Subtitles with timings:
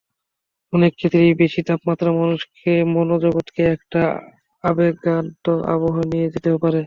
[0.73, 4.01] অনেক ক্ষেত্রেই বেশি তাপমাত্রা মানুষকে মনোজগতে একটা
[4.63, 6.79] আবেগাক্রান্ত আবহে নিয়ে যেতে পারে।